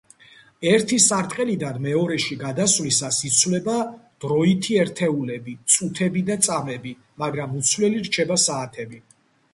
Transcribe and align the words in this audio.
ერთი 0.67 0.97
სარტყელიდან 1.07 1.75
მეორეში 1.83 2.37
გადასვლისას 2.43 3.19
იცვლება 3.29 3.77
დროითი 4.25 4.81
ერთეულები 4.85 5.55
წუთები 5.75 6.27
და 6.31 6.39
წამები, 6.49 6.97
მაგრამ 7.25 7.55
უცვლელი 7.63 8.03
რჩება 8.09 8.41
საათები. 8.49 9.05